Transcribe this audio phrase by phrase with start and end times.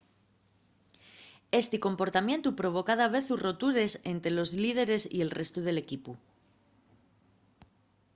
[1.61, 6.11] esti comportamientu provoca davezu rotures ente los líderes y el restu del equipu